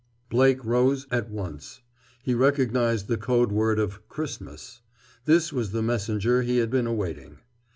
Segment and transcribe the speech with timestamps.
[0.31, 1.81] Blake rose, at once.
[2.23, 4.81] He recognized the code word of "Christmas."
[5.25, 7.37] This was the messenger he had been awaiting.